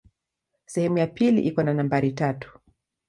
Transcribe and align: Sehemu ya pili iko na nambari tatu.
Sehemu 0.65 0.97
ya 0.97 1.07
pili 1.07 1.41
iko 1.41 1.63
na 1.63 1.73
nambari 1.73 2.11
tatu. 2.11 2.59